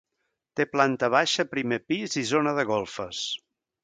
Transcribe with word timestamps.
Té 0.59 0.65
planta 0.69 1.09
baixa, 1.15 1.45
primer 1.51 1.79
pis 1.91 2.17
i 2.21 2.23
zona 2.33 2.55
de 2.61 2.65
golfes. 2.71 3.21